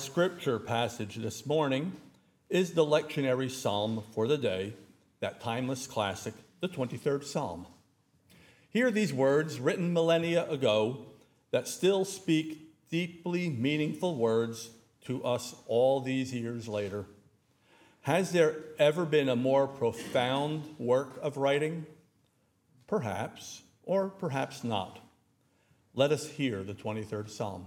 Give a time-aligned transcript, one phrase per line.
[0.00, 1.92] Scripture passage this morning
[2.48, 4.72] is the lectionary psalm for the day,
[5.20, 7.66] that timeless classic, the 23rd Psalm.
[8.70, 11.04] Hear these words written millennia ago
[11.50, 14.70] that still speak deeply meaningful words
[15.04, 17.04] to us all these years later.
[18.00, 21.84] Has there ever been a more profound work of writing?
[22.86, 24.98] Perhaps, or perhaps not.
[25.94, 27.66] Let us hear the 23rd Psalm.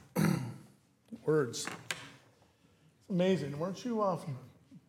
[1.25, 1.65] words.
[1.65, 3.57] It's amazing.
[3.57, 4.17] Weren't you uh,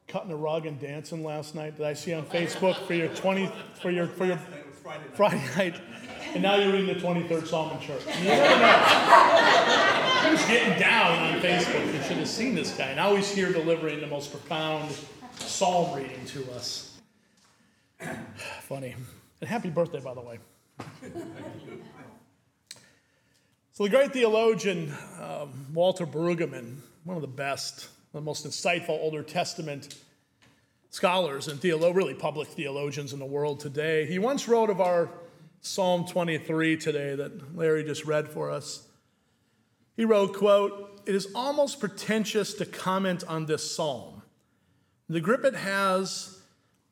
[0.09, 1.77] cutting a rug and dancing last night?
[1.77, 3.51] Did I see on Facebook for your 20
[3.81, 4.39] for your for your
[5.15, 5.81] Friday night?
[6.35, 8.03] And now you're reading the 23rd Psalm in church.
[8.07, 8.83] You never know.
[10.49, 11.87] Getting down on Facebook.
[11.93, 12.95] You should have seen this guy.
[12.95, 14.95] Now he's here delivering the most profound
[15.35, 16.99] psalm reading to us.
[18.63, 18.95] Funny.
[19.41, 20.39] And happy birthday, by the way.
[23.75, 24.95] So, the great theologian
[25.43, 29.95] um, Walter Brueggemann, one of the best, the most insightful Older Testament
[30.91, 35.09] scholars and theolo- really public theologians in the world today, he once wrote of our
[35.61, 38.87] Psalm 23 today that Larry just read for us.
[39.97, 44.23] He wrote, quote, It is almost pretentious to comment on this psalm.
[45.09, 46.41] The grip it has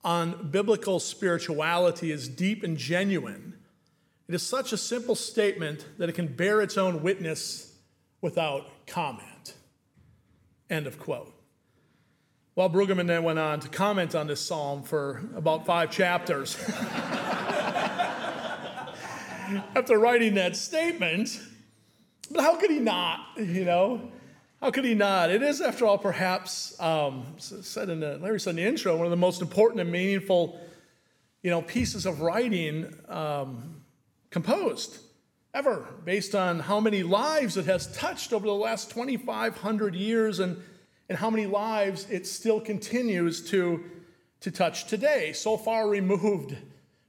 [0.04, 3.50] on biblical spirituality is deep and genuine
[4.30, 7.69] it is such a simple statement that it can bear its own witness
[8.20, 9.54] without comment.
[10.69, 11.34] End of quote.
[12.54, 16.56] Well, Brueggemann then went on to comment on this psalm for about five chapters.
[19.75, 21.41] After writing that statement,
[22.30, 23.20] but how could he not?
[23.36, 24.12] You know,
[24.60, 25.30] how could he not?
[25.30, 29.06] It is, after all, perhaps um, said in the Larry said in the intro, one
[29.06, 30.60] of the most important and meaningful,
[31.42, 33.80] you know, pieces of writing um,
[34.30, 34.98] composed
[35.52, 40.56] ever based on how many lives it has touched over the last 2,500 years and,
[41.08, 43.84] and how many lives it still continues to,
[44.40, 46.56] to touch today, so far removed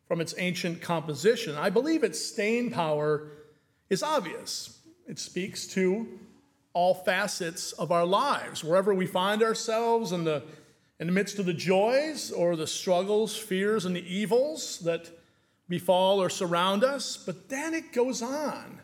[0.07, 1.55] from its ancient composition.
[1.55, 3.27] I believe its staying power
[3.89, 4.79] is obvious.
[5.07, 6.19] It speaks to
[6.73, 10.43] all facets of our lives, wherever we find ourselves in the,
[10.99, 15.11] in the midst of the joys or the struggles, fears, and the evils that
[15.67, 18.81] befall or surround us, but then it goes on.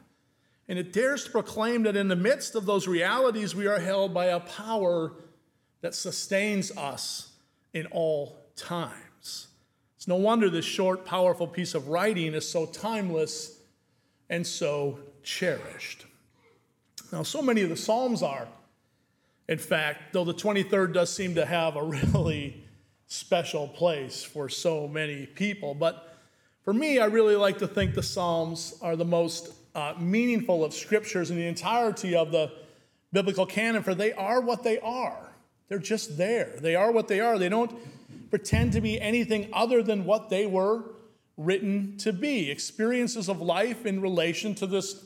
[0.70, 4.14] And it dares to proclaim that in the midst of those realities, we are held
[4.14, 5.14] by a power
[5.82, 7.32] that sustains us
[7.74, 9.48] in all times.
[9.96, 13.60] It's no wonder this short, powerful piece of writing is so timeless
[14.30, 16.06] and so cherished.
[17.12, 18.48] Now, so many of the Psalms are.
[19.48, 22.66] In fact, though the 23rd does seem to have a really
[23.07, 26.17] special place for so many people, but
[26.68, 30.74] for me, I really like to think the Psalms are the most uh, meaningful of
[30.74, 32.52] scriptures in the entirety of the
[33.14, 35.30] biblical canon, for they are what they are.
[35.69, 36.58] They're just there.
[36.60, 37.40] They are what they are.
[37.40, 37.74] They don't
[38.30, 40.84] pretend to be anything other than what they were
[41.38, 45.06] written to be experiences of life in relation to this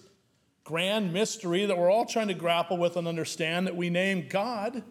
[0.63, 4.81] grand mystery that we're all trying to grapple with and understand that we name God,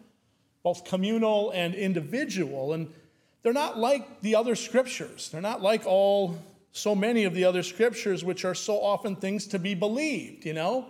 [0.63, 2.71] both communal and individual.
[2.71, 2.93] And
[3.43, 6.37] they're not like the other scriptures, they're not like all
[6.71, 10.53] so many of the other scriptures, which are so often things to be believed, you
[10.53, 10.87] know,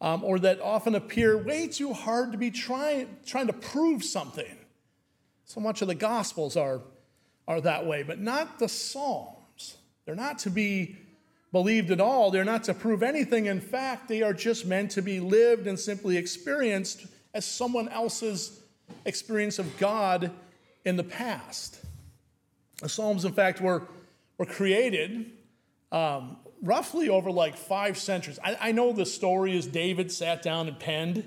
[0.00, 4.56] um, or that often appear way too hard to be trying, trying to prove something.
[5.44, 6.80] So much of the Gospels are,
[7.48, 9.76] are that way, but not the Psalms.
[10.04, 10.96] They're not to be
[11.50, 13.46] believed at all, they're not to prove anything.
[13.46, 18.60] In fact, they are just meant to be lived and simply experienced as someone else's
[19.04, 20.30] experience of God
[20.84, 21.80] in the past.
[22.82, 23.88] The Psalms, in fact, were
[24.38, 25.32] were created
[25.92, 28.38] um, roughly over like five centuries.
[28.42, 31.24] I, I know the story is David sat down and penned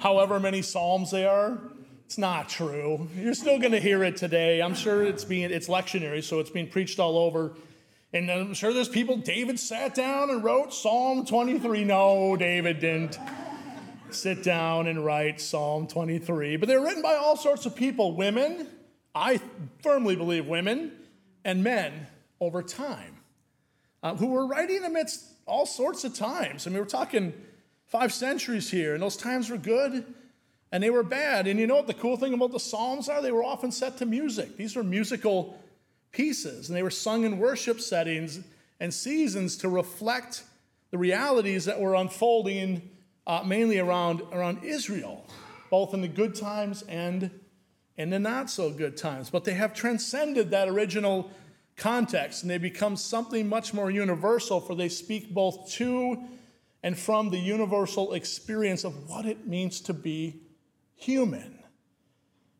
[0.00, 1.58] however many psalms they are.
[2.06, 3.08] It's not true.
[3.16, 4.60] You're still going to hear it today.
[4.60, 7.52] I'm sure it's being it's lectionary, so it's being preached all over.
[8.12, 9.18] And I'm sure there's people.
[9.18, 11.84] David sat down and wrote Psalm 23.
[11.84, 13.18] No, David didn't
[14.10, 16.56] sit down and write Psalm 23.
[16.56, 18.66] But they're written by all sorts of people women,
[19.14, 19.40] I
[19.84, 20.90] firmly believe women,
[21.44, 22.08] and men
[22.40, 23.18] over time,
[24.02, 26.66] uh, who were writing amidst all sorts of times.
[26.66, 27.34] I mean, we're talking
[27.86, 30.04] five centuries here, and those times were good
[30.72, 31.46] and they were bad.
[31.46, 33.20] And you know what the cool thing about the Psalms are?
[33.20, 34.56] They were often set to music.
[34.56, 35.58] These were musical
[36.12, 38.40] pieces, and they were sung in worship settings
[38.78, 40.44] and seasons to reflect
[40.90, 42.88] the realities that were unfolding
[43.26, 45.24] uh, mainly around, around Israel,
[45.70, 47.30] both in the good times and
[47.96, 49.30] in the not so good times.
[49.30, 51.30] But they have transcended that original
[51.80, 56.22] context and they become something much more universal, for they speak both to
[56.82, 60.40] and from the universal experience of what it means to be
[60.96, 61.58] human,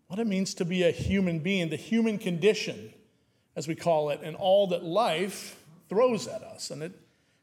[0.09, 2.93] what it means to be a human being, the human condition,
[3.55, 6.71] as we call it, and all that life throws at us.
[6.71, 6.93] And it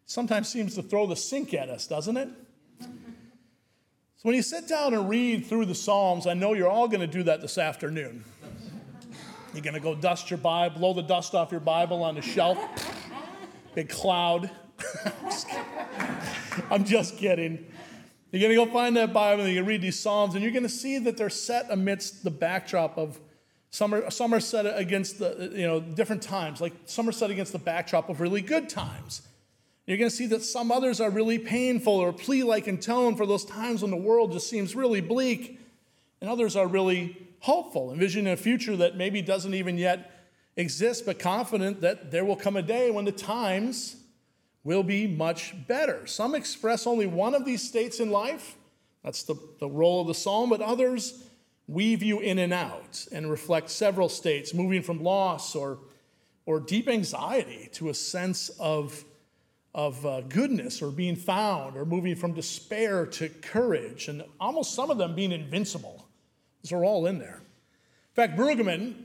[0.05, 2.29] sometimes seems to throw the sink at us, doesn't it?
[2.79, 7.01] So when you sit down and read through the Psalms, I know you're all going
[7.01, 8.23] to do that this afternoon.
[9.57, 12.21] You're going to go dust your Bible, blow the dust off your Bible on the
[12.21, 12.59] shelf,
[13.73, 14.51] big cloud.
[16.69, 17.65] I'm just kidding.
[18.31, 20.61] You're going to go find that Bible and you read these Psalms, and you're going
[20.61, 23.19] to see that they're set amidst the backdrop of
[23.71, 26.61] some are, some are set against the, you know, different times.
[26.61, 29.23] Like some are set against the backdrop of really good times.
[29.87, 33.15] You're going to see that some others are really painful or plea like in tone
[33.15, 35.59] for those times when the world just seems really bleak,
[36.21, 40.11] and others are really hopeful, envisioning a future that maybe doesn't even yet
[40.55, 43.95] exist, but confident that there will come a day when the times
[44.63, 46.05] will be much better.
[46.07, 48.55] Some express only one of these states in life.
[49.03, 51.23] That's the, the role of the psalm, but others
[51.67, 55.79] weave you in and out and reflect several states, moving from loss or,
[56.45, 59.05] or deep anxiety to a sense of,
[59.73, 64.89] of uh, goodness or being found, or moving from despair to courage, and almost some
[64.89, 66.06] of them being invincible.
[66.61, 67.41] These are all in there.
[67.41, 68.95] In fact, Brueggemann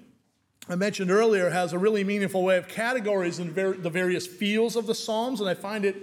[0.68, 4.86] I mentioned earlier, has a really meaningful way of categories in the various fields of
[4.86, 5.96] the Psalms, and I find it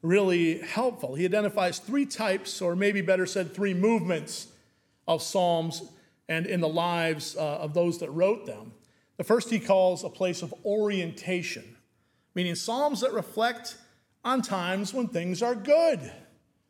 [0.00, 1.14] really helpful.
[1.14, 4.48] He identifies three types, or maybe better said, three movements
[5.06, 5.82] of Psalms
[6.28, 8.72] and in the lives uh, of those that wrote them.
[9.18, 11.76] The first he calls a place of orientation,
[12.34, 13.76] meaning Psalms that reflect
[14.24, 16.00] on times when things are good.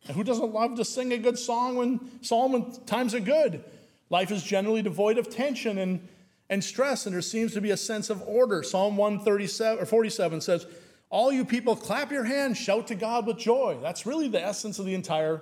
[0.05, 3.63] And who doesn't love to sing a good song when psalm when times are good?
[4.11, 6.07] Life is generally devoid of tension and
[6.51, 8.61] and stress, and there seems to be a sense of order.
[8.61, 10.67] Psalm 137 or 47 says,
[11.09, 13.79] All you people, clap your hands, shout to God with joy.
[13.81, 15.41] That's really the essence of the entire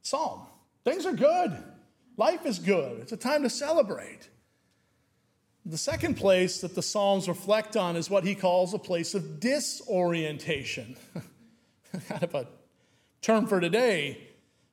[0.00, 0.46] psalm.
[0.84, 1.62] Things are good.
[2.16, 2.98] Life is good.
[3.00, 4.30] It's a time to celebrate.
[5.66, 9.38] The second place that the Psalms reflect on is what he calls a place of
[9.38, 10.96] disorientation.
[12.08, 12.46] kind of a
[13.20, 14.27] term for today,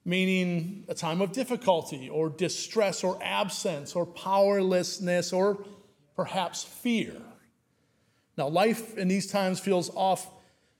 [0.05, 5.65] meaning a time of difficulty or distress or absence or powerlessness or
[6.15, 7.15] perhaps fear.
[8.37, 10.29] Now, life in these times feels off,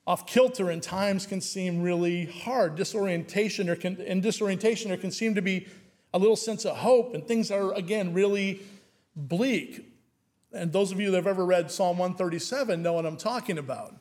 [0.06, 2.76] off kilter and times can seem really hard.
[2.76, 5.68] Disorientation or can, in disorientation, there can seem to be
[6.14, 8.62] a little sense of hope, and things are, again, really
[9.16, 9.86] bleak.
[10.54, 13.96] And those of you that have ever read Psalm 137 know what I'm talking about.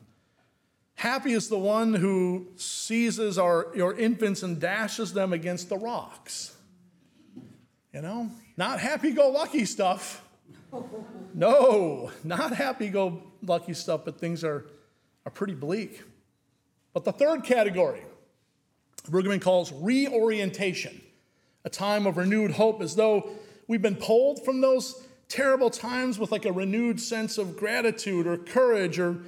[0.94, 6.56] Happy is the one who seizes our, your infants and dashes them against the rocks.
[7.92, 10.22] You know, not happy go lucky stuff.
[11.34, 14.66] No, not happy go lucky stuff, but things are,
[15.24, 16.02] are pretty bleak.
[16.92, 18.02] But the third category,
[19.10, 21.00] Brueggemann calls reorientation,
[21.64, 23.30] a time of renewed hope, as though
[23.66, 28.36] we've been pulled from those terrible times with like a renewed sense of gratitude or
[28.36, 29.18] courage or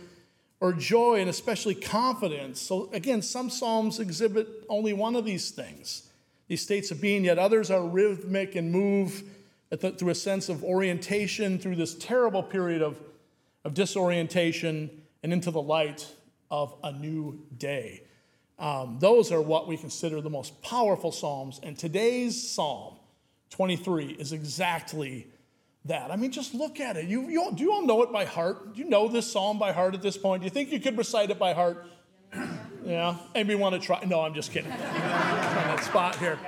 [0.60, 2.60] or joy and especially confidence.
[2.60, 6.08] So, again, some Psalms exhibit only one of these things,
[6.48, 9.22] these states of being, yet others are rhythmic and move
[9.70, 12.98] the, through a sense of orientation through this terrible period of,
[13.64, 14.90] of disorientation
[15.22, 16.06] and into the light
[16.50, 18.02] of a new day.
[18.58, 21.60] Um, those are what we consider the most powerful Psalms.
[21.62, 22.94] And today's Psalm
[23.50, 25.26] 23 is exactly
[25.88, 26.10] that.
[26.10, 27.06] I mean, just look at it.
[27.06, 28.74] You, you all, do you all know it by heart?
[28.74, 30.42] Do you know this psalm by heart at this point?
[30.42, 31.86] Do you think you could recite it by heart?
[32.84, 34.00] Yeah, maybe want to try.
[34.04, 34.70] No, I'm just kidding.
[34.78, 36.38] that spot here.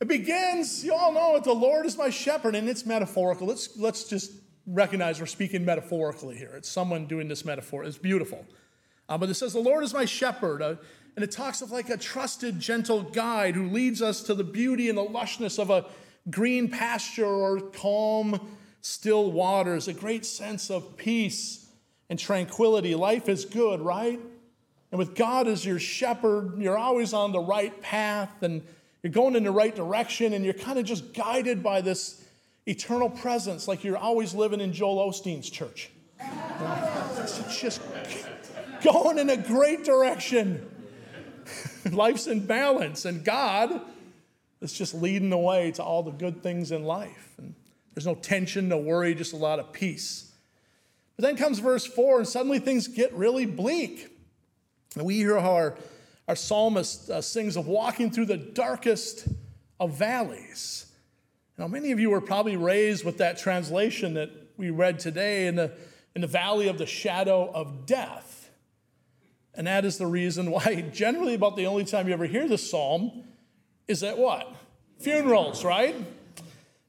[0.00, 3.48] It begins, you all know it, the Lord is my shepherd, and it's metaphorical.
[3.48, 4.30] Let's, let's just
[4.68, 6.52] recognize we're speaking metaphorically here.
[6.54, 7.82] It's someone doing this metaphor.
[7.82, 8.46] It's beautiful.
[9.08, 10.62] Uh, but it says, The Lord is my shepherd.
[10.62, 10.76] Uh,
[11.16, 14.88] and it talks of like a trusted, gentle guide who leads us to the beauty
[14.88, 15.86] and the lushness of a
[16.30, 18.40] green pasture or calm,
[18.80, 21.66] still waters, a great sense of peace
[22.10, 22.94] and tranquility.
[22.94, 24.20] Life is good, right?
[24.90, 28.62] And with God as your shepherd, you're always on the right path and
[29.02, 32.24] you're going in the right direction and you're kind of just guided by this
[32.66, 35.90] eternal presence, like you're always living in Joel Osteen's church.
[36.20, 37.82] It's just
[38.82, 40.70] going in a great direction.
[41.90, 43.80] Life's in balance, and God
[44.64, 47.34] is just leading the way to all the good things in life.
[47.38, 47.54] And
[47.94, 50.32] there's no tension, no worry, just a lot of peace.
[51.16, 54.10] But then comes verse 4, and suddenly things get really bleak.
[54.96, 55.74] And we hear how our,
[56.26, 59.28] our psalmist uh, sings of walking through the darkest
[59.78, 60.86] of valleys.
[61.56, 65.54] Now, many of you were probably raised with that translation that we read today in
[65.54, 65.72] the,
[66.16, 68.50] in the valley of the shadow of death.
[69.54, 72.68] And that is the reason why, generally, about the only time you ever hear this
[72.68, 73.24] psalm
[73.88, 74.52] is at what?
[74.98, 75.94] Funerals, right?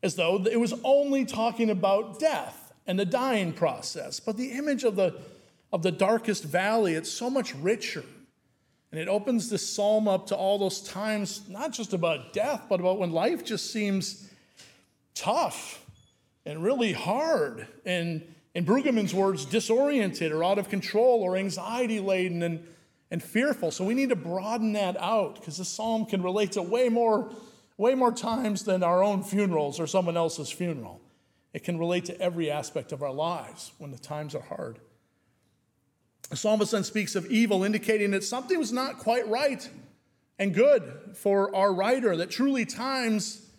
[0.04, 4.20] As though it was only talking about death and the dying process.
[4.20, 5.16] But the image of the,
[5.74, 8.04] of the darkest valley, it's so much richer.
[8.92, 12.80] And it opens this psalm up to all those times, not just about death, but
[12.80, 14.30] about when life just seems
[15.16, 15.84] tough
[16.46, 17.68] and really hard.
[17.86, 18.22] And
[18.54, 22.66] in Brueggemann's words, disoriented or out of control or anxiety laden and
[23.16, 23.72] and fearful.
[23.72, 27.32] So we need to broaden that out because this psalm can relate to way more,
[27.78, 31.00] way more times than our own funerals or someone else's funeral.
[31.54, 34.80] It can relate to every aspect of our lives when the times are hard.
[36.30, 39.66] The psalmist then speaks of evil, indicating that something was not quite right
[40.38, 43.50] and good for our writer, that truly times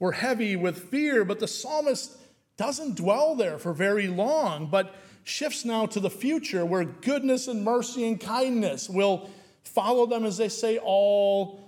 [0.00, 2.18] were heavy with fear, but the psalmist
[2.56, 4.92] doesn't dwell there for very long, but
[5.24, 9.28] shifts now to the future where goodness and mercy and kindness will
[9.64, 11.60] follow them, as they say, all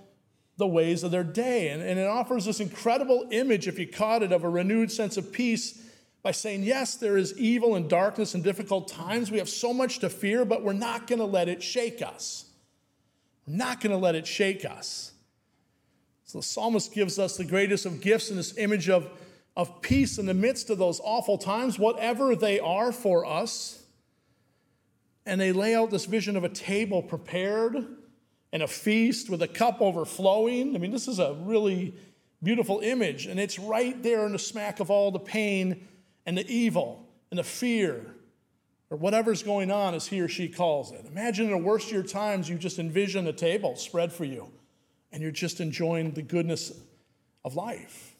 [0.57, 1.69] the ways of their day.
[1.69, 5.17] And, and it offers this incredible image, if you caught it, of a renewed sense
[5.17, 5.83] of peace
[6.23, 9.31] by saying, yes, there is evil and darkness and difficult times.
[9.31, 12.45] We have so much to fear, but we're not going to let it shake us.
[13.45, 15.13] We're not going to let it shake us.
[16.25, 19.09] So the psalmist gives us the greatest of gifts in this image of
[19.57, 23.83] of peace in the midst of those awful times, whatever they are for us.
[25.25, 27.75] And they lay out this vision of a table prepared
[28.53, 30.75] and a feast with a cup overflowing.
[30.75, 31.95] I mean, this is a really
[32.43, 35.87] beautiful image, and it's right there in the smack of all the pain
[36.27, 38.05] and the evil and the fear
[38.91, 41.05] or whatever's going on, as he or she calls it.
[41.07, 44.49] Imagine in the worst of your times, you just envision a table spread for you,
[45.11, 46.71] and you're just enjoying the goodness
[47.43, 48.16] of life.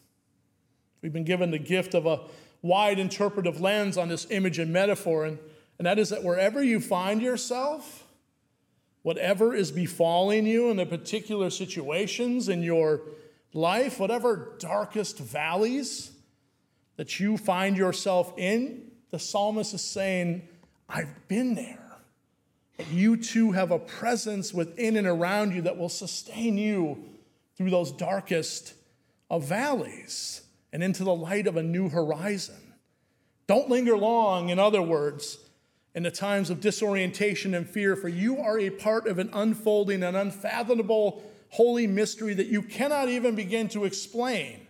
[1.02, 2.20] We've been given the gift of a
[2.62, 5.38] wide interpretive lens on this image and metaphor, and,
[5.78, 8.04] and that is that wherever you find yourself,
[9.02, 13.02] whatever is befalling you in the particular situations in your
[13.52, 16.10] life, whatever darkest valleys
[16.96, 20.46] that you find yourself in, the psalmist is saying,
[20.88, 21.84] I've been there.
[22.92, 27.04] You too have a presence within and around you that will sustain you
[27.56, 28.74] through those darkest
[29.30, 32.74] of valleys and into the light of a new horizon.
[33.46, 35.38] Don't linger long, in other words,
[35.94, 40.02] in the times of disorientation and fear, for you are a part of an unfolding
[40.02, 44.66] and unfathomable holy mystery that you cannot even begin to explain,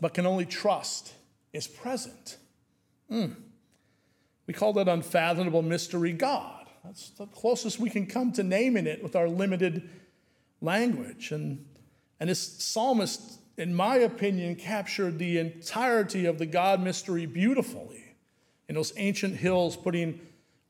[0.00, 1.12] but can only trust
[1.52, 2.38] is present.
[3.10, 3.34] Mm.
[4.46, 6.66] We call that unfathomable mystery God.
[6.84, 9.88] That's the closest we can come to naming it with our limited
[10.60, 11.32] language.
[11.32, 11.64] And,
[12.18, 18.16] and this psalmist in my opinion, captured the entirety of the God mystery beautifully
[18.68, 20.20] in those ancient hills, putting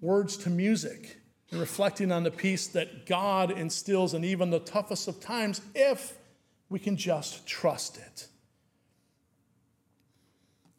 [0.01, 1.19] words to music
[1.51, 6.17] and reflecting on the peace that God instills in even the toughest of times if
[6.69, 8.27] we can just trust it.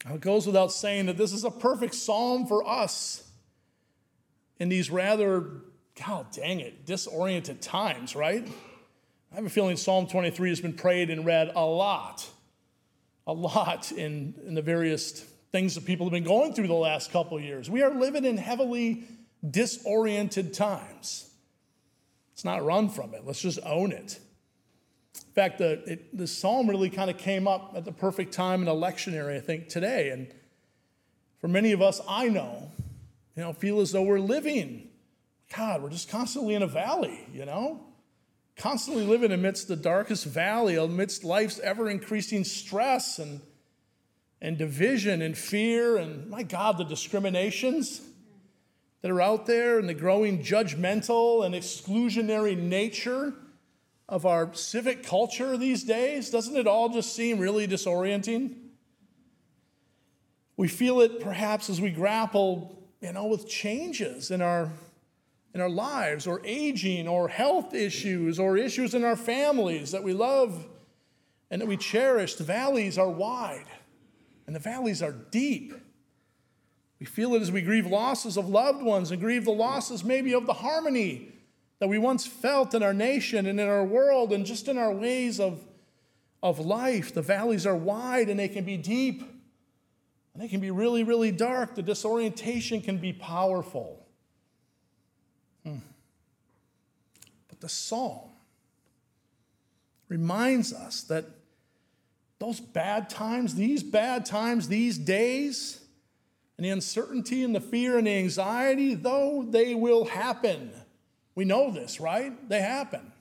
[0.05, 3.29] Now, it goes without saying that this is a perfect psalm for us
[4.59, 5.61] in these rather,
[6.05, 8.47] God dang it, disoriented times, right?
[9.33, 12.29] I have a feeling Psalm 23 has been prayed and read a lot,
[13.25, 15.21] a lot in, in the various
[15.51, 17.67] things that people have been going through the last couple years.
[17.67, 19.05] We are living in heavily
[19.49, 21.31] disoriented times.
[22.31, 24.19] Let's not run from it, let's just own it.
[25.15, 28.61] In fact, the, it, the psalm really kind of came up at the perfect time
[28.61, 30.11] in electionary, I think, today.
[30.11, 30.31] And
[31.41, 32.69] for many of us, I know,
[33.35, 34.89] you know, feel as though we're living.
[35.57, 37.92] God, we're just constantly in a valley, you know?
[38.55, 43.41] Constantly living amidst the darkest valley, amidst life's ever increasing stress and,
[44.41, 48.01] and division and fear, and my God, the discriminations.
[49.01, 53.33] that are out there and the growing judgmental and exclusionary nature
[54.07, 56.29] of our civic culture these days?
[56.29, 58.55] Doesn't it all just seem really disorienting?
[60.55, 64.71] We feel it perhaps as we grapple, you know, with changes in our
[65.53, 70.13] in our lives or aging or health issues or issues in our families that we
[70.13, 70.65] love
[71.51, 72.35] and that we cherish.
[72.35, 73.67] The valleys are wide
[74.47, 75.73] and the valleys are deep.
[76.99, 80.33] We feel it as we grieve losses of loved ones and grieve the losses maybe
[80.33, 81.29] of the harmony
[81.79, 84.93] that we once felt in our nation and in our world and just in our
[84.93, 85.63] ways of,
[86.41, 87.13] of life.
[87.13, 89.21] The valleys are wide and they can be deep
[90.33, 91.75] and they can be really, really dark.
[91.75, 94.02] The disorientation can be powerful.
[95.65, 95.77] Hmm.
[97.49, 98.29] But the psalm
[100.09, 101.25] reminds us that
[102.39, 105.79] those bad times, these bad times, these days,
[106.57, 110.71] and the uncertainty and the fear and the anxiety, though they will happen.
[111.35, 112.47] We know this, right?
[112.49, 113.11] They happen.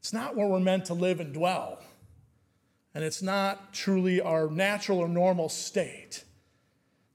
[0.00, 1.78] It's not where we're meant to live and dwell.
[2.94, 6.24] And it's not truly our natural or normal state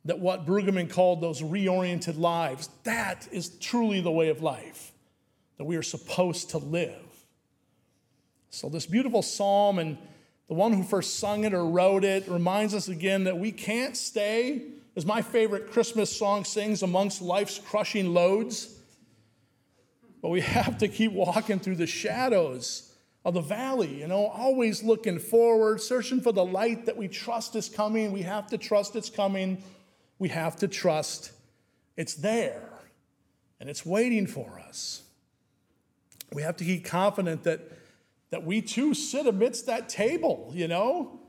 [0.05, 4.91] that what Brueggemann called those reoriented lives, that is truly the way of life
[5.57, 6.93] that we are supposed to live.
[8.51, 9.97] So, this beautiful psalm, and
[10.47, 13.97] the one who first sung it or wrote it, reminds us again that we can't
[13.97, 14.61] stay,
[14.95, 18.73] as my favorite Christmas song sings, amongst life's crushing loads.
[20.21, 22.93] But we have to keep walking through the shadows
[23.25, 27.55] of the valley, you know, always looking forward, searching for the light that we trust
[27.55, 28.11] is coming.
[28.11, 29.63] We have to trust it's coming
[30.19, 31.31] we have to trust
[31.97, 32.69] it's there
[33.59, 35.03] and it's waiting for us.
[36.33, 37.61] We have to be confident that,
[38.31, 41.19] that we too sit amidst that table, you know,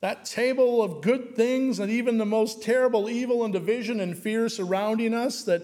[0.00, 4.48] that table of good things and even the most terrible evil and division and fear
[4.48, 5.62] surrounding us, that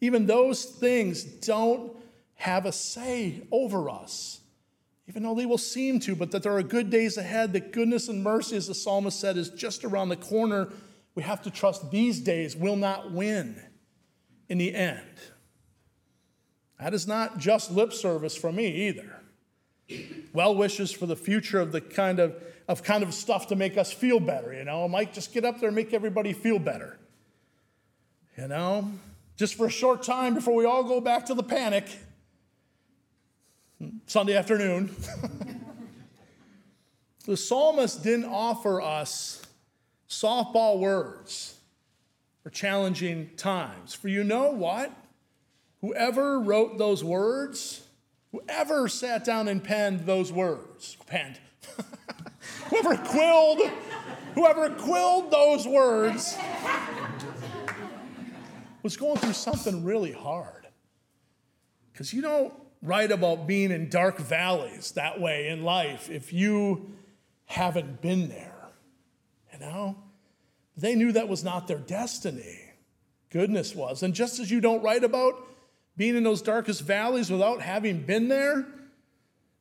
[0.00, 1.92] even those things don't
[2.36, 4.40] have a say over us,
[5.08, 8.08] even though they will seem to, but that there are good days ahead, that goodness
[8.08, 10.68] and mercy, as the psalmist said, is just around the corner
[11.14, 13.60] we have to trust these days will not win
[14.48, 15.02] in the end.
[16.78, 19.20] That is not just lip service from me either.
[20.32, 23.76] Well wishes for the future of the kind of, of kind of stuff to make
[23.76, 24.86] us feel better, you know.
[24.86, 26.98] Mike, just get up there and make everybody feel better.
[28.36, 28.92] You know,
[29.36, 31.86] just for a short time before we all go back to the panic.
[34.06, 34.94] Sunday afternoon.
[37.26, 39.44] the psalmist didn't offer us
[40.08, 41.58] softball words
[42.42, 43.94] for challenging times.
[43.94, 44.92] For you know what?
[45.80, 47.84] Whoever wrote those words,
[48.32, 51.38] whoever sat down and penned those words, penned,
[52.70, 53.60] whoever quilled,
[54.34, 56.36] whoever quilled those words
[58.82, 60.66] was going through something really hard.
[61.92, 66.92] Because you don't write about being in dark valleys that way in life if you
[67.46, 68.57] haven't been there.
[69.58, 69.96] You know?
[70.76, 72.60] They knew that was not their destiny.
[73.30, 74.02] Goodness was.
[74.02, 75.34] And just as you don't write about
[75.96, 78.66] being in those darkest valleys without having been there,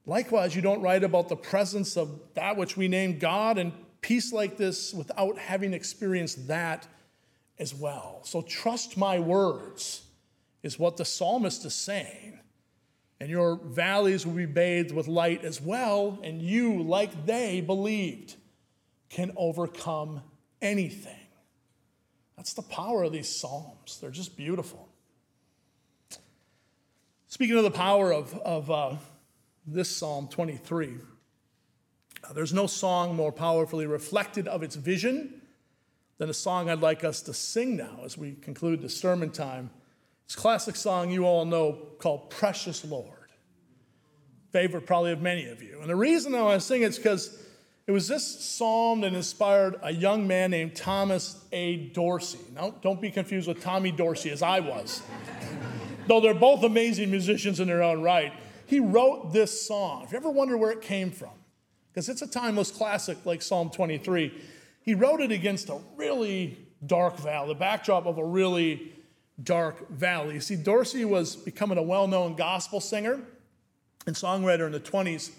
[0.06, 4.32] likewise, you don't write about the presence of that which we name God and peace
[4.32, 6.88] like this without having experienced that
[7.58, 8.22] as well.
[8.24, 10.04] So trust my words,
[10.64, 12.40] is what the psalmist is saying.
[13.20, 18.36] And your valleys will be bathed with light as well, and you, like they believed,
[19.10, 20.22] can overcome
[20.62, 21.14] anything.
[22.36, 24.00] That's the power of these Psalms.
[24.00, 24.88] They're just beautiful.
[27.28, 28.96] Speaking of the power of, of uh,
[29.66, 30.96] this Psalm 23,
[32.24, 35.42] uh, there's no song more powerfully reflected of its vision
[36.18, 39.70] than a song I'd like us to sing now as we conclude the sermon time.
[40.26, 43.14] It's a classic song you all know called Precious Lord.
[44.52, 45.80] Favorite probably of many of you.
[45.82, 47.47] And the reason I want to sing it is because
[47.88, 51.78] it was this psalm that inspired a young man named Thomas A.
[51.78, 52.40] Dorsey.
[52.54, 55.02] Now, don't be confused with Tommy Dorsey, as I was.
[56.08, 58.34] Though they're both amazing musicians in their own right.
[58.66, 60.04] He wrote this song.
[60.04, 61.32] If you ever wonder where it came from,
[61.90, 64.34] because it's a timeless classic like Psalm 23,
[64.82, 68.92] he wrote it against a really dark valley, the backdrop of a really
[69.42, 70.34] dark valley.
[70.34, 73.22] You see, Dorsey was becoming a well known gospel singer
[74.06, 75.32] and songwriter in the 20s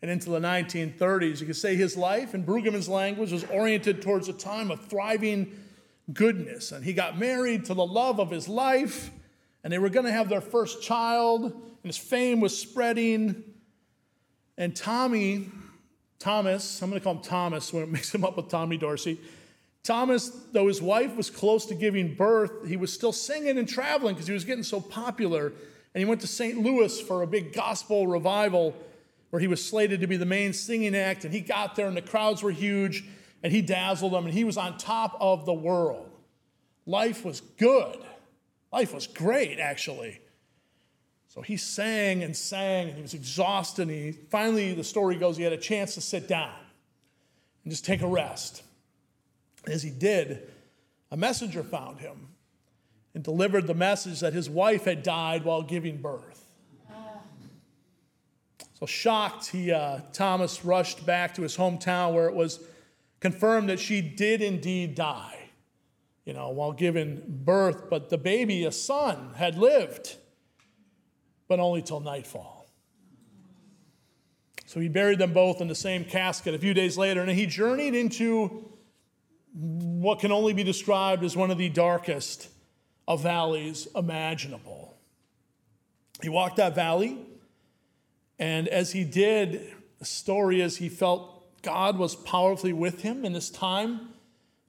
[0.00, 1.40] and into the 1930s.
[1.40, 5.58] You could say his life, in Brueggemann's language, was oriented towards a time of thriving
[6.12, 6.72] goodness.
[6.72, 9.10] And he got married to the love of his life,
[9.64, 13.42] and they were going to have their first child, and his fame was spreading.
[14.56, 15.48] And Tommy,
[16.18, 19.18] Thomas, I'm going to call him Thomas when it makes him up with Tommy Dorsey.
[19.82, 24.14] Thomas, though his wife was close to giving birth, he was still singing and traveling
[24.14, 25.46] because he was getting so popular.
[25.46, 26.58] And he went to St.
[26.58, 28.76] Louis for a big gospel revival
[29.30, 31.24] where he was slated to be the main singing act.
[31.24, 33.04] And he got there, and the crowds were huge,
[33.42, 36.10] and he dazzled them, and he was on top of the world.
[36.86, 37.98] Life was good.
[38.72, 40.20] Life was great, actually.
[41.28, 43.82] So he sang and sang, and he was exhausted.
[43.82, 46.54] And he finally, the story goes, he had a chance to sit down
[47.64, 48.62] and just take a rest.
[49.66, 50.50] As he did,
[51.10, 52.28] a messenger found him
[53.14, 56.27] and delivered the message that his wife had died while giving birth.
[58.78, 62.60] So, shocked, he, uh, Thomas rushed back to his hometown where it was
[63.18, 65.50] confirmed that she did indeed die,
[66.24, 67.90] you know, while giving birth.
[67.90, 70.14] But the baby, a son, had lived,
[71.48, 72.68] but only till nightfall.
[74.66, 77.46] So he buried them both in the same casket a few days later, and he
[77.46, 78.70] journeyed into
[79.54, 82.48] what can only be described as one of the darkest
[83.08, 84.96] of valleys imaginable.
[86.22, 87.18] He walked that valley,
[88.38, 93.32] and as he did, the story is he felt God was powerfully with him in
[93.32, 94.10] this time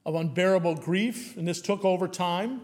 [0.05, 2.61] of unbearable grief, and this took over time.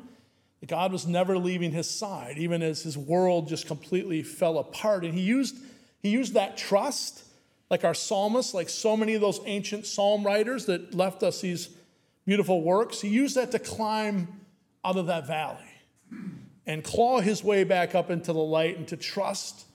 [0.65, 5.05] God was never leaving his side, even as his world just completely fell apart.
[5.05, 5.55] And he used,
[6.01, 7.23] he used that trust,
[7.69, 11.69] like our psalmists, like so many of those ancient psalm writers that left us these
[12.25, 12.99] beautiful works.
[13.01, 14.27] He used that to climb
[14.83, 15.59] out of that valley
[16.65, 19.65] and claw his way back up into the light and to trust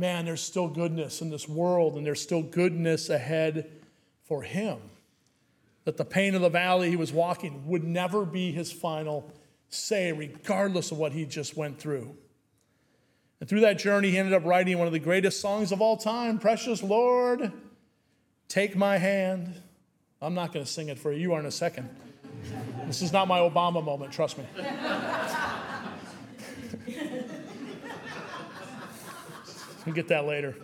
[0.00, 3.70] man, there's still goodness in this world and there's still goodness ahead
[4.24, 4.78] for him.
[5.84, 9.30] That the pain of the valley he was walking would never be his final
[9.68, 12.16] say, regardless of what he just went through.
[13.38, 15.96] And through that journey, he ended up writing one of the greatest songs of all
[15.96, 17.52] time Precious Lord,
[18.48, 19.54] take my hand.
[20.20, 21.20] I'm not going to sing it for you.
[21.20, 21.88] You are in a second.
[22.86, 24.44] This is not my Obama moment, trust me.
[29.84, 30.54] We'll get that later.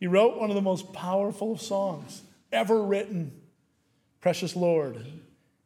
[0.00, 3.32] He wrote one of the most powerful songs ever written
[4.20, 5.06] Precious Lord,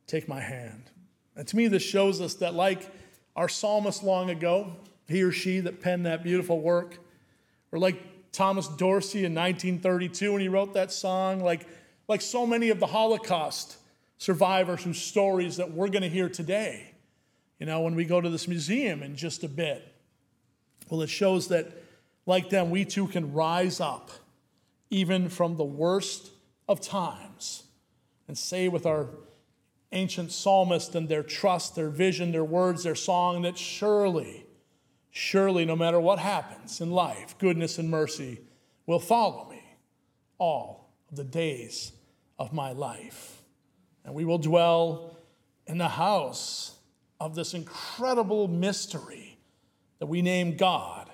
[0.07, 0.91] take my hand.
[1.37, 2.91] And to me, this shows us that, like
[3.37, 4.73] our psalmist long ago,
[5.07, 6.99] he or she that penned that beautiful work,
[7.71, 11.67] or like Thomas Dorsey in 1932 when he wrote that song, like,
[12.09, 13.77] like so many of the Holocaust
[14.19, 16.95] survivors whose stories that we're going to hear today,
[17.59, 19.95] you know, when we go to this museum in just a bit.
[20.91, 21.67] Well, it shows that,
[22.27, 24.11] like them, we too can rise up
[24.91, 26.31] even from the worst
[26.69, 27.65] of times
[28.27, 29.09] and say with our
[29.93, 34.47] ancient psalmist and their trust, their vision, their words, their song that surely
[35.11, 38.41] Surely, no matter what happens in life, goodness and mercy
[38.87, 39.61] will follow me
[40.39, 41.91] all of the days
[42.39, 43.43] of my life.
[44.05, 45.17] And we will dwell
[45.67, 46.77] in the house
[47.19, 49.28] of this incredible mystery
[49.99, 51.09] that we name God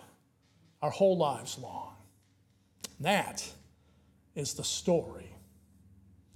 [0.82, 1.94] our whole lives long.
[2.98, 3.48] And that
[4.34, 5.30] is the story.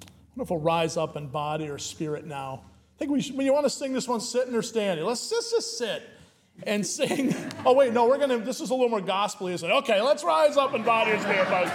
[0.03, 2.63] I wonder if we'll rise up in body or spirit now.
[2.65, 5.29] I think we should, when you want to sing this one sitting or standing, let's
[5.29, 6.03] just, just sit
[6.65, 7.35] and sing.
[7.67, 9.73] Oh, wait, no, we're going to, this is a little more gospel, isn't it?
[9.73, 11.71] Okay, let's rise up in body and spirit, folks.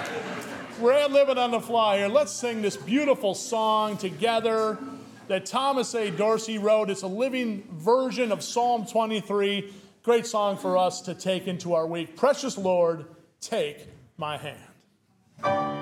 [0.80, 2.08] We're living on the fly here.
[2.08, 4.80] Let's sing this beautiful song together
[5.28, 6.10] that Thomas A.
[6.10, 6.90] Dorsey wrote.
[6.90, 9.72] It's a living version of Psalm 23.
[10.04, 12.18] Great song for us to take into our week.
[12.18, 13.06] Precious Lord,
[13.40, 13.88] take
[14.18, 15.73] my hand.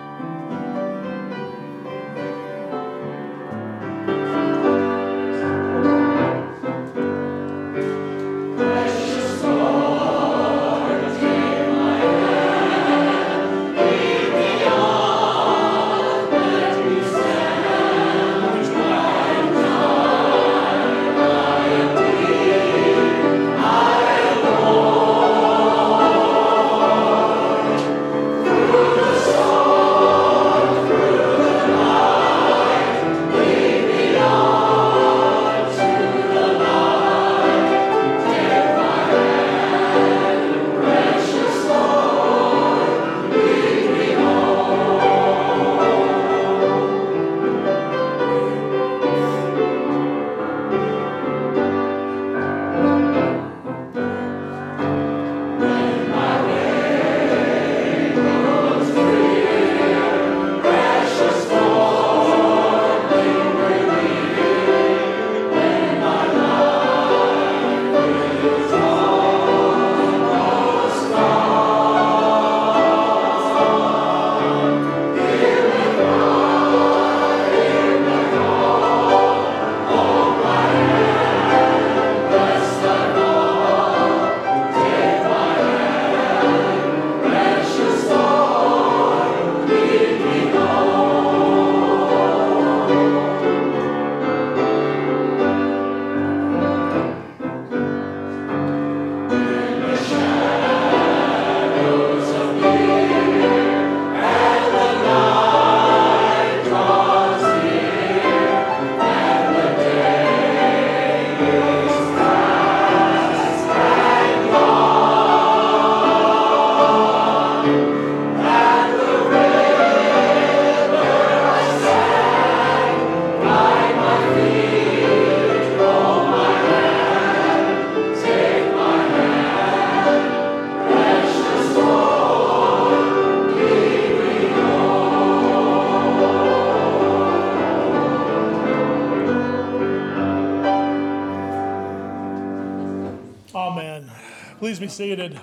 [144.91, 145.39] Seated.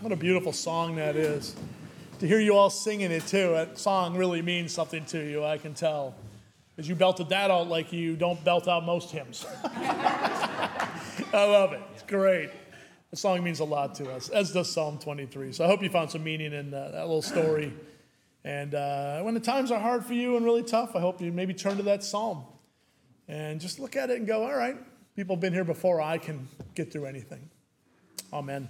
[0.00, 1.56] What a beautiful song that is.
[2.20, 5.58] To hear you all singing it too, that song really means something to you, I
[5.58, 6.14] can tell.
[6.74, 9.44] Because you belted that out like you don't belt out most hymns.
[9.64, 10.88] I
[11.32, 11.82] love it.
[11.92, 12.50] It's great.
[13.10, 15.52] The song means a lot to us, as does Psalm 23.
[15.52, 17.72] So I hope you found some meaning in that, that little story.
[18.44, 21.32] And uh, when the times are hard for you and really tough, I hope you
[21.32, 22.44] maybe turn to that psalm
[23.26, 24.76] and just look at it and go, all right,
[25.16, 26.00] people have been here before.
[26.00, 26.46] I can
[26.76, 27.50] get through anything.
[28.34, 28.68] Amen.